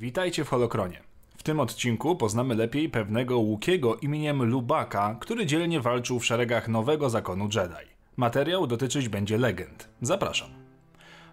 Witajcie 0.00 0.44
w 0.44 0.48
Holokronie. 0.48 1.02
W 1.36 1.42
tym 1.42 1.60
odcinku 1.60 2.16
poznamy 2.16 2.54
lepiej 2.54 2.88
pewnego 2.88 3.38
Łukiego 3.38 3.96
imieniem 3.96 4.42
Lubaka, 4.42 5.16
który 5.20 5.46
dzielnie 5.46 5.80
walczył 5.80 6.20
w 6.20 6.24
szeregach 6.24 6.68
nowego 6.68 7.10
zakonu 7.10 7.44
Jedi. 7.44 7.90
Materiał 8.16 8.66
dotyczyć 8.66 9.08
będzie 9.08 9.38
legend. 9.38 9.88
Zapraszam. 10.02 10.48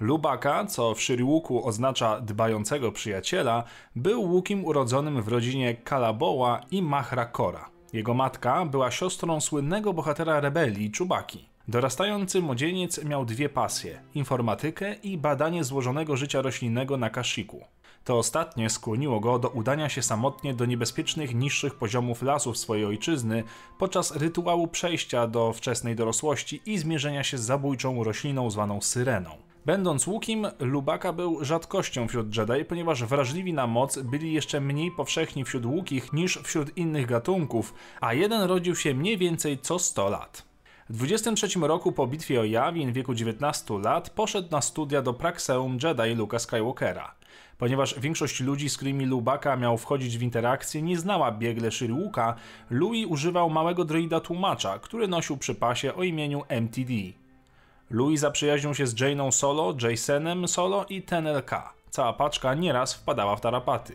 Lubaka, 0.00 0.66
co 0.66 0.94
w 0.94 1.00
Shiriuku 1.02 1.66
oznacza 1.66 2.20
dbającego 2.20 2.92
przyjaciela, 2.92 3.64
był 3.96 4.22
Łukim 4.22 4.64
urodzonym 4.64 5.22
w 5.22 5.28
rodzinie 5.28 5.74
Kalaboła 5.74 6.60
i 6.70 6.82
Mahrakora. 6.82 7.70
Jego 7.92 8.14
matka 8.14 8.64
była 8.66 8.90
siostrą 8.90 9.40
słynnego 9.40 9.92
bohatera 9.92 10.40
rebelii 10.40 10.90
Czubaki. 10.90 11.49
Dorastający 11.70 12.40
młodzieniec 12.40 13.04
miał 13.04 13.24
dwie 13.24 13.48
pasje: 13.48 14.00
informatykę 14.14 14.94
i 14.94 15.18
badanie 15.18 15.64
złożonego 15.64 16.16
życia 16.16 16.42
roślinnego 16.42 16.96
na 16.96 17.10
Kashiku. 17.10 17.64
To 18.04 18.18
ostatnie 18.18 18.70
skłoniło 18.70 19.20
go 19.20 19.38
do 19.38 19.48
udania 19.48 19.88
się 19.88 20.02
samotnie 20.02 20.54
do 20.54 20.66
niebezpiecznych 20.66 21.34
niższych 21.34 21.74
poziomów 21.74 22.22
lasów 22.22 22.58
swojej 22.58 22.84
ojczyzny 22.84 23.44
podczas 23.78 24.16
rytuału 24.16 24.68
przejścia 24.68 25.26
do 25.26 25.52
wczesnej 25.52 25.96
dorosłości 25.96 26.62
i 26.66 26.78
zmierzenia 26.78 27.24
się 27.24 27.38
z 27.38 27.42
zabójczą 27.42 28.04
rośliną 28.04 28.50
zwaną 28.50 28.80
syreną. 28.80 29.30
Będąc 29.66 30.06
łukim, 30.06 30.46
Lubaka 30.60 31.12
był 31.12 31.44
rzadkością 31.44 32.08
wśród 32.08 32.36
Jedi, 32.36 32.64
ponieważ 32.64 33.04
wrażliwi 33.04 33.52
na 33.52 33.66
moc 33.66 33.98
byli 33.98 34.32
jeszcze 34.32 34.60
mniej 34.60 34.90
powszechni 34.90 35.44
wśród 35.44 35.66
łukich 35.66 36.12
niż 36.12 36.38
wśród 36.42 36.76
innych 36.76 37.06
gatunków, 37.06 37.74
a 38.00 38.14
jeden 38.14 38.42
rodził 38.42 38.76
się 38.76 38.94
mniej 38.94 39.18
więcej 39.18 39.58
co 39.58 39.78
100 39.78 40.08
lat. 40.08 40.49
W 40.90 40.92
23 40.92 41.48
roku 41.60 41.92
po 41.92 42.06
bitwie 42.06 42.40
o 42.40 42.44
Yavin 42.44 42.92
w 42.92 42.94
wieku 42.94 43.14
19 43.14 43.78
lat 43.78 44.10
poszedł 44.10 44.48
na 44.50 44.60
studia 44.60 45.02
do 45.02 45.14
Praxeum 45.14 45.78
Jedi 45.82 46.14
Luka 46.14 46.38
Skywalkera. 46.38 47.14
Ponieważ 47.58 48.00
większość 48.00 48.40
ludzi, 48.40 48.68
z 48.68 48.76
którymi 48.76 49.06
Lubaka 49.06 49.56
miał 49.56 49.78
wchodzić 49.78 50.18
w 50.18 50.22
interakcję, 50.22 50.82
nie 50.82 50.98
znała 50.98 51.32
biegle 51.32 51.70
Shiriuka, 51.70 52.34
Louis 52.70 53.06
używał 53.06 53.50
małego 53.50 53.84
droida 53.84 54.20
tłumacza, 54.20 54.78
który 54.78 55.08
nosił 55.08 55.36
przy 55.36 55.54
pasie 55.54 55.94
o 55.94 56.02
imieniu 56.02 56.42
MTD. 56.48 56.92
Louis 57.90 58.20
zaprzyjaźnił 58.20 58.74
się 58.74 58.86
z 58.86 58.94
Jane'ą 58.94 59.30
Solo, 59.30 59.74
Jasonem 59.82 60.48
Solo 60.48 60.86
i 60.88 61.02
TNLK. 61.02 61.50
Cała 61.90 62.12
paczka 62.12 62.54
nieraz 62.54 62.94
wpadała 62.94 63.36
w 63.36 63.40
tarapaty. 63.40 63.94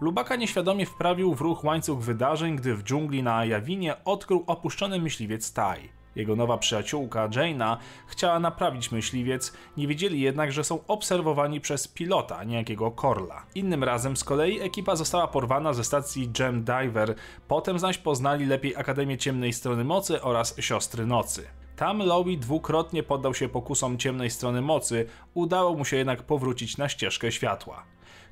Lubaka 0.00 0.36
nieświadomie 0.36 0.86
wprawił 0.86 1.34
w 1.34 1.40
ruch 1.40 1.64
łańcuch 1.64 1.98
wydarzeń, 1.98 2.56
gdy 2.56 2.74
w 2.74 2.82
dżungli 2.82 3.22
na 3.22 3.44
Jawinie 3.44 4.04
odkrył 4.04 4.44
opuszczony 4.46 5.00
myśliwiec 5.00 5.52
Tai. 5.52 5.97
Jego 6.18 6.36
nowa 6.36 6.58
przyjaciółka, 6.58 7.28
Jaina, 7.36 7.78
chciała 8.06 8.40
naprawić 8.40 8.92
myśliwiec, 8.92 9.52
nie 9.76 9.88
wiedzieli 9.88 10.20
jednak, 10.20 10.52
że 10.52 10.64
są 10.64 10.78
obserwowani 10.86 11.60
przez 11.60 11.88
pilota, 11.88 12.44
niejakiego 12.44 12.90
Korla. 12.90 13.46
Innym 13.54 13.84
razem 13.84 14.16
z 14.16 14.24
kolei 14.24 14.60
ekipa 14.60 14.96
została 14.96 15.28
porwana 15.28 15.72
ze 15.72 15.84
stacji 15.84 16.28
Gem 16.28 16.64
Diver, 16.64 17.14
potem 17.48 17.78
zaś 17.78 17.98
poznali 17.98 18.46
lepiej 18.46 18.76
Akademię 18.76 19.18
Ciemnej 19.18 19.52
Strony 19.52 19.84
Mocy 19.84 20.22
oraz 20.22 20.60
Siostry 20.60 21.06
Nocy. 21.06 21.48
Tam 21.78 21.98
Lowy 22.02 22.36
dwukrotnie 22.36 23.02
poddał 23.02 23.34
się 23.34 23.48
pokusom 23.48 23.98
ciemnej 23.98 24.30
strony 24.30 24.62
mocy, 24.62 25.06
udało 25.34 25.74
mu 25.74 25.84
się 25.84 25.96
jednak 25.96 26.22
powrócić 26.22 26.76
na 26.76 26.88
ścieżkę 26.88 27.32
światła. 27.32 27.82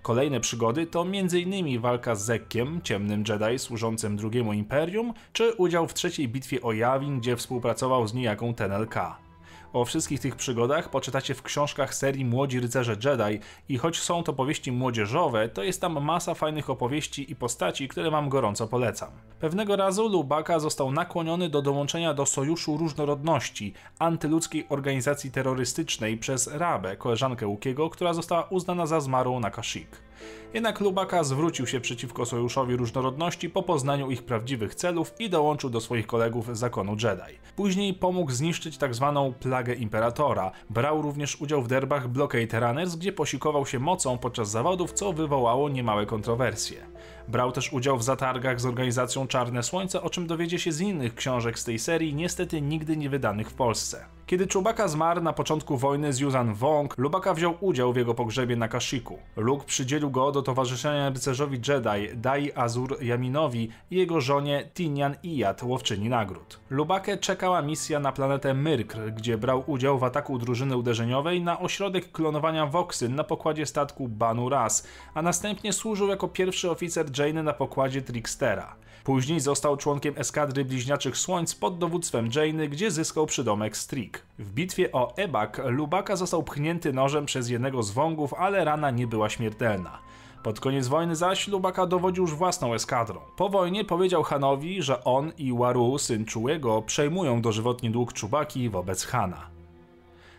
Kolejne 0.03 0.41
przygody 0.41 0.87
to 0.87 1.03
m.in. 1.03 1.81
walka 1.81 2.15
z 2.15 2.25
Zekkiem, 2.25 2.81
ciemnym 2.83 3.25
Jedi 3.29 3.59
służącym 3.59 4.17
drugiemu 4.17 4.53
imperium, 4.53 5.15
czy 5.33 5.53
udział 5.53 5.89
w 5.89 5.95
trzeciej 5.95 6.29
bitwie 6.29 6.63
o 6.63 6.73
Yavin, 6.73 7.21
gdzie 7.21 7.37
współpracował 7.37 8.09
z 8.09 8.15
niejaką 8.15 8.55
TNLK. 8.55 9.26
O 9.73 9.85
wszystkich 9.85 10.21
tych 10.21 10.37
przygodach 10.37 10.91
poczytacie 10.91 11.35
w 11.35 11.43
książkach 11.43 11.95
serii 11.95 12.25
Młodzi 12.25 12.61
Rycerze 12.61 12.97
Jedi 13.05 13.41
i 13.69 13.79
choć 13.79 14.01
są 14.01 14.23
to 14.23 14.33
powieści 14.33 14.73
młodzieżowe, 14.73 15.49
to 15.49 15.63
jest 15.63 15.81
tam 15.81 16.05
masa 16.05 16.35
fajnych 16.35 16.71
opowieści 16.71 17.33
i 17.33 17.37
postaci, 17.37 17.89
które 17.89 18.11
wam 18.11 18.29
gorąco 18.29 18.69
polecam. 18.69 19.11
Pewnego 19.41 19.77
razu 19.77 20.09
Lubaka 20.09 20.59
został 20.59 20.93
nakłoniony 20.93 21.49
do 21.49 21.63
dołączenia 21.63 22.15
do 22.15 22.27
Sojuszu 22.27 22.77
Różnorodności, 22.77 23.75
antyludzkiej 23.99 24.67
organizacji 24.69 25.31
terrorystycznej 25.31 26.19
przez 26.19 26.47
Rabę, 26.47 26.97
koleżankę 26.97 27.47
Łukiego, 27.47 27.91
która 27.91 28.15
została 28.15 28.43
uznana 28.43 28.87
za 28.87 29.01
zmarłą 29.01 29.41
na 29.41 29.51
Kashyyyk. 29.51 30.07
Jednak 30.55 30.81
Lubaka 30.81 31.25
zwrócił 31.25 31.67
się 31.67 31.81
przeciwko 31.81 32.27
Sojuszowi 32.27 32.77
Różnorodności 32.77 33.51
po 33.51 33.63
poznaniu 33.63 34.11
ich 34.11 34.23
prawdziwych 34.23 34.75
celów 34.75 35.13
i 35.19 35.31
dołączył 35.31 35.71
do 35.71 35.81
swoich 35.81 36.07
kolegów 36.07 36.59
zakonu 36.59 36.93
Jedi. 36.93 37.39
Później 37.57 37.95
pomógł 37.95 38.31
zniszczyć 38.31 38.77
tzw. 38.77 39.31
Tak 39.31 39.39
plagę 39.39 39.75
Imperatora. 39.75 40.51
Brał 40.71 41.03
również 41.03 41.41
udział 41.41 41.63
w 41.63 41.69
derbach 41.69 42.09
Blockade 42.09 42.61
Runners, 42.61 42.97
gdzie 42.97 43.13
posikował 43.13 43.67
się 43.67 43.79
mocą 43.79 44.19
podczas 44.19 44.51
zawodów, 44.51 44.93
co 44.93 45.13
wywołało 45.13 45.69
niemałe 45.69 46.07
kontrowersje. 46.07 46.87
Brał 47.29 47.53
też 47.53 47.73
udział 47.73 47.99
w 47.99 48.03
zatargach 48.03 48.61
z 48.61 48.67
organizacją 48.67 49.27
Czarne 49.27 49.63
Słońce, 49.63 50.03
o 50.03 50.11
czym 50.11 50.27
dowiedzie 50.27 50.59
się 50.59 50.73
z 50.73 50.81
innych 50.81 51.15
książek 51.15 51.59
z 51.59 51.65
tej 51.65 51.79
serii, 51.79 52.15
niestety 52.15 52.61
nigdy 52.61 52.97
nie 52.97 53.11
wydanych 53.11 53.51
w 53.51 53.55
Polsce. 53.55 54.16
Kiedy 54.27 54.47
Chewbacca 54.47 54.89
zmarł 54.89 55.23
na 55.23 55.33
początku 55.33 55.77
wojny 55.77 56.13
z 56.13 56.21
Yuzan 56.21 56.55
Wong, 56.55 56.99
Lubaka 56.99 57.35
wziął 57.35 57.55
udział 57.61 57.93
w 57.93 57.97
jego 57.97 58.15
pogrzebie 58.15 58.57
na 58.57 58.69
Kashiku. 58.69 59.19
Luke 59.37 59.65
przydzielił 59.67 60.11
go 60.11 60.33
do 60.33 60.43
towarzyszenia 60.43 61.11
rycerzowi 61.11 61.61
Jedi 61.69 62.17
Dai 62.17 62.53
Azur 62.55 63.03
Yaminowi 63.03 63.69
i 63.91 63.97
jego 63.97 64.21
żonie 64.21 64.71
Tinian 64.75 65.17
Iyad, 65.25 65.63
łowczyni 65.63 66.09
nagród. 66.09 66.61
Lubakę 66.71 67.19
czekała 67.19 67.63
misja 67.63 68.01
na 68.01 68.13
planetę 68.13 68.55
Myrkr, 68.55 69.13
gdzie 69.17 69.39
brał 69.39 69.65
udział 69.67 69.99
w 69.99 70.05
ataku 70.05 70.39
drużyny 70.39 70.77
uderzeniowej 70.77 71.43
na 71.43 71.61
ośrodek 71.61 72.13
klonowania 72.13 72.67
Voxyn 72.67 73.15
na 73.15 73.25
pokładzie 73.25 73.67
statku 73.67 74.09
Banu 74.09 74.49
Ras, 74.49 74.87
a 75.15 75.23
następnie 75.23 75.73
służył 75.73 76.09
jako 76.09 76.29
pierwszy 76.29 76.71
oficer 76.71 77.19
Jane 77.19 77.43
na 77.43 77.53
pokładzie 77.53 78.03
Trickstera. 78.03 78.77
Później 79.07 79.41
został 79.41 79.77
członkiem 79.77 80.15
eskadry 80.17 80.65
bliźniaczych 80.65 81.17
słońc 81.17 81.55
pod 81.55 81.79
dowództwem 81.79 82.29
Jane, 82.35 82.69
gdzie 82.69 82.91
zyskał 82.91 83.27
przydomek 83.27 83.77
Streak. 83.77 84.16
W 84.39 84.53
bitwie 84.53 84.93
o 84.93 85.17
Ebak 85.17 85.61
Lubaka 85.65 86.17
został 86.17 86.43
pchnięty 86.43 86.93
nożem 86.93 87.27
przez 87.27 87.49
jednego 87.49 87.83
z 87.83 87.91
wągów, 87.91 88.35
ale 88.35 88.65
rana 88.65 88.91
nie 88.91 89.07
była 89.07 89.29
śmiertelna. 89.29 89.99
Pod 90.43 90.61
koniec 90.61 90.89
wojny 90.89 91.17
zaś 91.17 91.49
Lubaka 91.49 91.87
dowodził 91.87 92.25
już 92.25 92.35
własną 92.35 92.75
eskadrą. 92.75 93.21
Po 93.37 93.49
wojnie 93.49 93.85
powiedział 93.85 94.23
Hanowi, 94.23 94.83
że 94.83 95.05
on 95.05 95.33
i 95.39 95.53
Waru, 95.53 95.99
syn 95.99 96.25
Czułego, 96.25 96.83
przejmują 96.83 97.43
dożywotni 97.43 97.91
dług 97.91 98.13
Czubaki 98.13 98.69
wobec 98.69 99.05
Hana. 99.05 99.57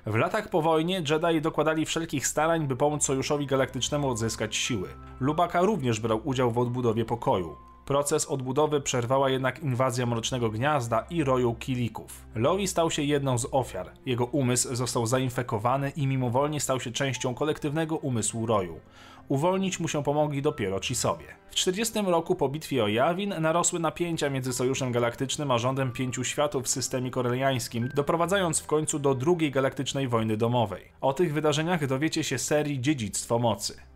W 0.05 0.15
latach 0.15 0.49
po 0.49 0.61
wojnie 0.61 0.95
Jedi 1.09 1.41
dokładali 1.41 1.85
wszelkich 1.85 2.27
starań, 2.27 2.67
by 2.67 2.75
pomóc 2.75 3.03
Sojuszowi 3.05 3.45
Galaktycznemu 3.45 4.09
odzyskać 4.09 4.55
siły. 4.55 4.89
Lubaka 5.19 5.61
również 5.61 5.99
brał 5.99 6.21
udział 6.23 6.51
w 6.51 6.57
odbudowie 6.57 7.05
pokoju. 7.05 7.55
Proces 7.88 8.25
odbudowy 8.25 8.81
przerwała 8.81 9.30
jednak 9.30 9.59
inwazja 9.59 10.06
Mrocznego 10.06 10.50
Gniazda 10.50 11.06
i 11.09 11.24
roju 11.24 11.56
Kilików. 11.56 12.25
Lowi 12.36 12.68
stał 12.68 12.92
się 12.92 13.02
jedną 13.02 13.38
z 13.38 13.48
ofiar. 13.52 13.92
Jego 14.06 14.25
umysł 14.25 14.75
został 14.75 15.06
zainfekowany 15.06 15.90
i 15.90 16.08
mimowolnie 16.08 16.59
stał 16.59 16.80
się 16.80 16.92
częścią 16.92 17.34
kolektywnego 17.34 17.96
umysłu 17.96 18.46
roju. 18.46 18.80
Uwolnić 19.28 19.80
mu 19.80 19.88
się 19.88 20.03
pomogli 20.03 20.42
dopiero 20.42 20.80
ci 20.80 20.96
sobie. 20.96 21.25
W 21.50 21.56
40 21.56 22.00
roku 22.06 22.36
po 22.36 22.50
bitwie 22.50 22.84
o 22.84 22.88
Jawin 22.88 23.34
narosły 23.40 23.80
napięcia 23.80 24.30
między 24.30 24.54
Sojuszem 24.54 24.92
Galaktycznym 24.92 25.52
a 25.52 25.58
rządem 25.58 25.92
pięciu 25.92 26.24
światów 26.24 26.66
w 26.66 26.69
systemie 26.69 27.12
koreliańskim, 27.12 27.90
doprowadzając 27.96 28.59
w 28.59 28.68
końcu 28.68 29.00
do 29.00 29.16
drugiej 29.16 29.52
galaktycznej 29.52 30.08
wojny 30.08 30.38
domowej. 30.38 30.92
O 31.02 31.14
tych 31.14 31.34
wydarzeniach 31.34 31.88
dowiecie 31.88 32.24
się 32.24 32.38
serii 32.38 32.81
Dziedzictwo 32.81 33.40
Mocy. 33.40 33.87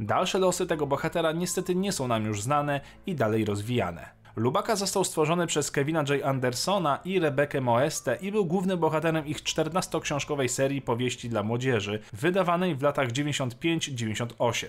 Dalsze 0.00 0.38
losy 0.38 0.66
tego 0.66 0.86
bohatera 0.86 1.32
niestety 1.32 1.74
nie 1.74 1.92
są 1.92 2.08
nam 2.08 2.24
już 2.24 2.42
znane 2.42 2.80
i 3.06 3.14
dalej 3.14 3.44
rozwijane. 3.44 4.16
Lubaka 4.36 4.76
został 4.76 5.04
stworzony 5.04 5.46
przez 5.46 5.70
Kevina 5.70 6.04
J. 6.08 6.24
Andersona 6.24 6.98
i 7.04 7.20
Rebekę 7.20 7.60
Moeste 7.60 8.18
i 8.20 8.32
był 8.32 8.46
głównym 8.46 8.78
bohaterem 8.78 9.26
ich 9.26 9.42
14-książkowej 9.42 10.48
serii 10.48 10.82
powieści 10.82 11.28
dla 11.28 11.42
młodzieży, 11.42 12.00
wydawanej 12.12 12.74
w 12.74 12.82
latach 12.82 13.08
95-98. 13.08 14.66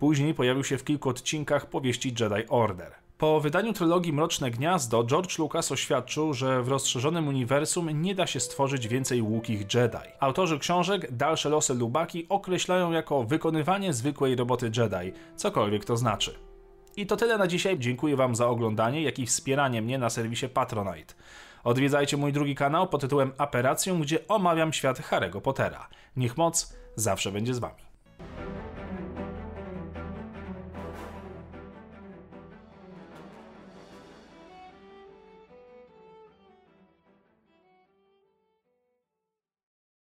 Później 0.00 0.34
pojawił 0.34 0.64
się 0.64 0.78
w 0.78 0.84
kilku 0.84 1.08
odcinkach 1.08 1.66
powieści 1.66 2.14
Jedi 2.20 2.48
Order. 2.48 3.09
Po 3.20 3.40
wydaniu 3.40 3.72
trylogii 3.72 4.12
Mroczne 4.12 4.50
Gniazdo, 4.50 5.04
George 5.04 5.38
Lucas 5.38 5.72
oświadczył, 5.72 6.34
że 6.34 6.62
w 6.62 6.68
rozszerzonym 6.68 7.28
uniwersum 7.28 8.02
nie 8.02 8.14
da 8.14 8.26
się 8.26 8.40
stworzyć 8.40 8.88
więcej 8.88 9.22
łukich 9.22 9.74
Jedi. 9.74 10.08
Autorzy 10.20 10.58
książek 10.58 11.12
dalsze 11.16 11.48
losy 11.48 11.74
Lubaki 11.74 12.26
określają 12.28 12.92
jako 12.92 13.24
wykonywanie 13.24 13.92
zwykłej 13.92 14.36
roboty 14.36 14.66
Jedi, 14.76 15.12
cokolwiek 15.36 15.84
to 15.84 15.96
znaczy. 15.96 16.38
I 16.96 17.06
to 17.06 17.16
tyle 17.16 17.38
na 17.38 17.46
dzisiaj. 17.46 17.78
Dziękuję 17.78 18.16
Wam 18.16 18.34
za 18.34 18.48
oglądanie, 18.48 19.02
jak 19.02 19.18
i 19.18 19.26
wspieranie 19.26 19.82
mnie 19.82 19.98
na 19.98 20.10
serwisie 20.10 20.48
Patronite. 20.48 21.14
Odwiedzajcie 21.64 22.16
mój 22.16 22.32
drugi 22.32 22.54
kanał 22.54 22.88
pod 22.88 23.00
tytułem 23.00 23.32
Aperacją, 23.38 24.00
gdzie 24.00 24.28
omawiam 24.28 24.72
świat 24.72 25.00
Harry'ego 25.00 25.40
Pottera. 25.40 25.88
Niech 26.16 26.36
moc 26.36 26.76
zawsze 26.96 27.32
będzie 27.32 27.54
z 27.54 27.58
Wami. 27.58 27.89